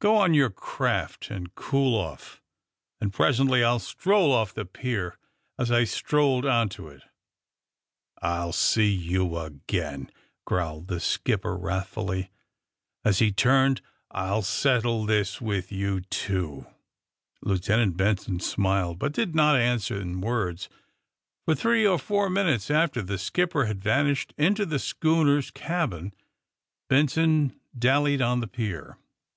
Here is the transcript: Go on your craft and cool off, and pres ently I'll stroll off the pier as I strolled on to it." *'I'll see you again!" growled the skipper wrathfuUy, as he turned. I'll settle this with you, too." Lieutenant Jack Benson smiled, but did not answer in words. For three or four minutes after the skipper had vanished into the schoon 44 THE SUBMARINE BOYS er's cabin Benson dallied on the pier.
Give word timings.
Go 0.00 0.16
on 0.16 0.34
your 0.34 0.50
craft 0.50 1.30
and 1.30 1.54
cool 1.54 1.96
off, 1.96 2.42
and 3.00 3.12
pres 3.12 3.38
ently 3.38 3.62
I'll 3.62 3.78
stroll 3.78 4.32
off 4.32 4.52
the 4.52 4.64
pier 4.64 5.18
as 5.56 5.70
I 5.70 5.84
strolled 5.84 6.44
on 6.44 6.68
to 6.70 6.88
it." 6.88 7.04
*'I'll 8.20 8.52
see 8.52 8.90
you 8.90 9.38
again!" 9.38 10.10
growled 10.44 10.88
the 10.88 10.98
skipper 10.98 11.56
wrathfuUy, 11.56 12.28
as 13.04 13.20
he 13.20 13.30
turned. 13.30 13.80
I'll 14.10 14.42
settle 14.42 15.06
this 15.06 15.40
with 15.40 15.70
you, 15.70 16.00
too." 16.00 16.66
Lieutenant 17.40 17.92
Jack 17.92 17.98
Benson 17.98 18.40
smiled, 18.40 18.98
but 18.98 19.12
did 19.12 19.36
not 19.36 19.54
answer 19.54 20.00
in 20.00 20.20
words. 20.20 20.68
For 21.44 21.54
three 21.54 21.86
or 21.86 22.00
four 22.00 22.28
minutes 22.28 22.68
after 22.68 23.00
the 23.00 23.16
skipper 23.16 23.66
had 23.66 23.80
vanished 23.84 24.34
into 24.36 24.66
the 24.66 24.78
schoon 24.80 25.22
44 25.22 25.24
THE 25.24 25.24
SUBMARINE 25.24 25.38
BOYS 25.38 25.46
er's 25.46 25.50
cabin 25.52 26.14
Benson 26.88 27.60
dallied 27.78 28.20
on 28.20 28.40
the 28.40 28.48
pier. 28.48 28.98